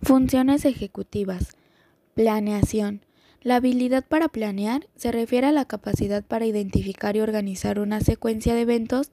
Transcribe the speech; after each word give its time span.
Funciones 0.00 0.64
ejecutivas. 0.64 1.56
Planeación. 2.14 3.02
La 3.42 3.56
habilidad 3.56 4.04
para 4.06 4.28
planear 4.28 4.86
se 4.94 5.10
refiere 5.10 5.48
a 5.48 5.52
la 5.52 5.64
capacidad 5.64 6.24
para 6.24 6.46
identificar 6.46 7.16
y 7.16 7.20
organizar 7.20 7.80
una 7.80 8.00
secuencia 8.00 8.54
de 8.54 8.60
eventos 8.60 9.10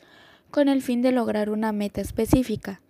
con 0.51 0.69
el 0.69 0.83
fin 0.83 1.01
de 1.01 1.11
lograr 1.11 1.49
una 1.49 1.71
meta 1.71 2.01
específica. 2.01 2.81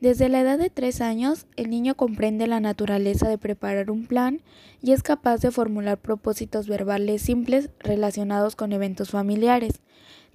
Desde 0.00 0.30
la 0.30 0.40
edad 0.40 0.58
de 0.58 0.70
tres 0.70 1.02
años, 1.02 1.46
el 1.56 1.68
niño 1.68 1.94
comprende 1.94 2.46
la 2.46 2.58
naturaleza 2.58 3.28
de 3.28 3.38
preparar 3.38 3.90
un 3.90 4.06
plan 4.06 4.40
y 4.82 4.92
es 4.92 5.02
capaz 5.02 5.42
de 5.42 5.50
formular 5.50 5.98
propósitos 5.98 6.66
verbales 6.66 7.20
simples 7.20 7.68
relacionados 7.80 8.56
con 8.56 8.72
eventos 8.72 9.10
familiares. 9.10 9.80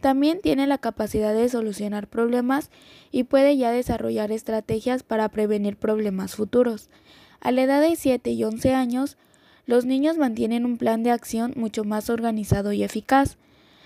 También 0.01 0.39
tiene 0.41 0.65
la 0.65 0.79
capacidad 0.79 1.33
de 1.33 1.47
solucionar 1.47 2.07
problemas 2.07 2.71
y 3.11 3.23
puede 3.23 3.55
ya 3.55 3.71
desarrollar 3.71 4.31
estrategias 4.31 5.03
para 5.03 5.29
prevenir 5.29 5.77
problemas 5.77 6.35
futuros. 6.35 6.89
A 7.39 7.51
la 7.51 7.61
edad 7.61 7.81
de 7.81 7.95
7 7.95 8.31
y 8.31 8.43
11 8.43 8.73
años, 8.73 9.17
los 9.67 9.85
niños 9.85 10.17
mantienen 10.17 10.65
un 10.65 10.77
plan 10.77 11.03
de 11.03 11.11
acción 11.11 11.53
mucho 11.55 11.83
más 11.83 12.09
organizado 12.09 12.73
y 12.73 12.83
eficaz. 12.83 13.37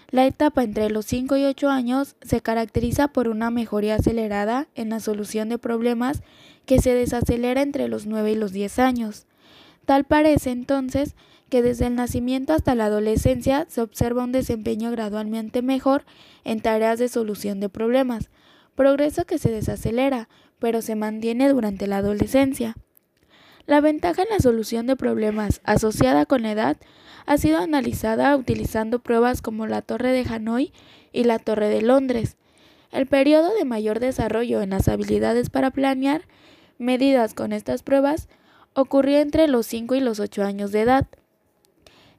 La 0.09 0.25
etapa 0.25 0.63
entre 0.63 0.89
los 0.89 1.05
5 1.05 1.35
y 1.35 1.43
8 1.43 1.69
años 1.69 2.15
se 2.21 2.39
caracteriza 2.39 3.09
por 3.09 3.27
una 3.27 3.51
mejoría 3.51 3.95
acelerada 3.95 4.67
en 4.73 4.89
la 4.89 5.01
solución 5.01 5.49
de 5.49 5.57
problemas 5.57 6.21
que 6.65 6.79
se 6.79 6.93
desacelera 6.93 7.61
entre 7.61 7.89
los 7.89 8.05
9 8.05 8.31
y 8.31 8.35
los 8.35 8.53
10 8.53 8.79
años. 8.79 9.25
Tal 9.85 10.03
parece 10.03 10.51
entonces 10.51 11.15
que 11.49 11.61
desde 11.61 11.87
el 11.87 11.95
nacimiento 11.95 12.53
hasta 12.53 12.75
la 12.75 12.85
adolescencia 12.85 13.65
se 13.69 13.81
observa 13.81 14.23
un 14.23 14.31
desempeño 14.31 14.91
gradualmente 14.91 15.61
mejor 15.61 16.03
en 16.43 16.59
tareas 16.59 16.99
de 16.99 17.07
solución 17.07 17.59
de 17.59 17.69
problemas, 17.69 18.29
progreso 18.75 19.25
que 19.25 19.37
se 19.37 19.51
desacelera, 19.51 20.27
pero 20.59 20.81
se 20.81 20.95
mantiene 20.95 21.49
durante 21.49 21.87
la 21.87 21.97
adolescencia. 21.97 22.75
La 23.67 23.81
ventaja 23.81 24.23
en 24.23 24.29
la 24.29 24.39
solución 24.39 24.85
de 24.85 24.95
problemas 24.95 25.61
asociada 25.63 26.25
con 26.25 26.43
la 26.43 26.51
edad 26.51 26.77
ha 27.25 27.37
sido 27.37 27.59
analizada 27.59 28.35
utilizando 28.35 28.99
pruebas 28.99 29.41
como 29.41 29.65
la 29.65 29.81
Torre 29.81 30.11
de 30.11 30.25
Hanoi 30.29 30.71
y 31.11 31.23
la 31.23 31.39
Torre 31.39 31.69
de 31.69 31.81
Londres. 31.81 32.37
El 32.91 33.07
periodo 33.07 33.53
de 33.55 33.65
mayor 33.65 33.99
desarrollo 33.99 34.61
en 34.61 34.69
las 34.69 34.87
habilidades 34.87 35.49
para 35.49 35.71
planear, 35.71 36.23
medidas 36.77 37.33
con 37.33 37.53
estas 37.53 37.81
pruebas, 37.81 38.27
ocurrió 38.75 39.19
entre 39.19 39.47
los 39.47 39.65
5 39.65 39.95
y 39.95 39.99
los 40.01 40.19
8 40.19 40.43
años 40.43 40.71
de 40.71 40.81
edad. 40.81 41.07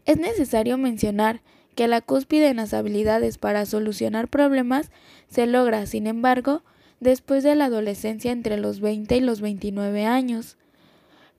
Es 0.05 0.19
necesario 0.19 0.79
mencionar 0.79 1.43
que 1.75 1.87
la 1.87 2.01
cúspide 2.01 2.49
en 2.49 2.57
las 2.57 2.75
habilidades 2.75 3.39
para 3.39 3.67
solucionar 3.67 4.29
problemas 4.29 4.91
se 5.29 5.47
logra, 5.47 5.87
sin 5.87 6.07
embargo, 6.07 6.63
después 7.01 7.45
de 7.45 7.55
la 7.55 7.67
adolescencia 7.67 8.33
entre 8.33 8.57
los 8.57 8.81
20 8.81 9.17
y 9.17 9.21
los 9.21 9.41
29 9.41 10.07
años. 10.07 10.57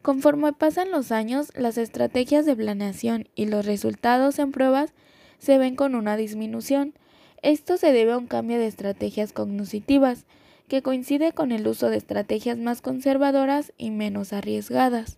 Conforme 0.03 0.53
pasan 0.53 0.91
los 0.91 1.11
años, 1.11 1.51
las 1.55 1.77
estrategias 1.77 2.45
de 2.45 2.55
planeación 2.55 3.27
y 3.35 3.47
los 3.47 3.65
resultados 3.65 4.37
en 4.39 4.51
pruebas 4.51 4.93
se 5.39 5.57
ven 5.57 5.75
con 5.75 5.95
una 5.95 6.15
disminución. 6.15 6.93
Esto 7.41 7.77
se 7.77 7.91
debe 7.91 8.13
a 8.13 8.17
un 8.17 8.27
cambio 8.27 8.57
de 8.57 8.67
estrategias 8.67 9.33
cognitivas, 9.33 10.25
que 10.67 10.81
coincide 10.81 11.31
con 11.31 11.51
el 11.51 11.67
uso 11.67 11.89
de 11.89 11.97
estrategias 11.97 12.57
más 12.57 12.81
conservadoras 12.81 13.73
y 13.77 13.91
menos 13.91 14.33
arriesgadas. 14.33 15.17